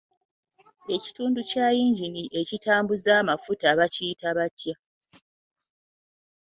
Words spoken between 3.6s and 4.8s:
bakiyita butya?